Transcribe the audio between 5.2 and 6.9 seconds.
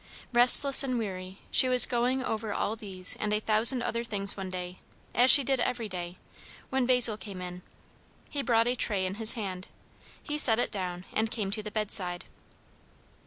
she did every day, when